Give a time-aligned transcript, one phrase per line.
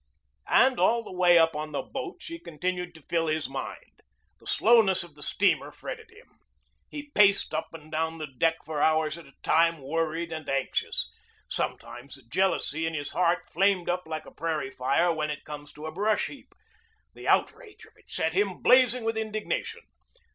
[0.49, 4.01] And all the way up on the boat she continued to fill his mind.
[4.39, 6.39] The slowness of the steamer fretted him.
[6.89, 11.07] He paced up and down the deck for hours at a time worried and anxious.
[11.47, 15.71] Sometimes the jealousy in his heart flamed up like a prairie fire when it comes
[15.73, 16.51] to a brush heap.
[17.13, 19.81] The outrage of it set him blazing with indignation.